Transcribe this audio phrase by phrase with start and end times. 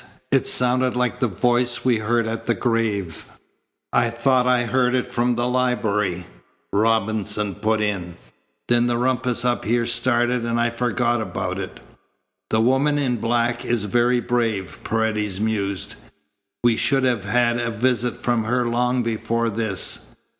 [0.31, 3.27] It sounded like the voice we heard at the grave."
[3.93, 6.25] "I thought I heard it from the library,"
[6.73, 8.15] Robinson put in.
[8.67, 11.81] "Then the rumpus up here started, and I forgot about it."
[12.49, 15.93] "The woman in black is very brave," Paredes mused.
[16.63, 20.15] "We should have had a visit from her long before this."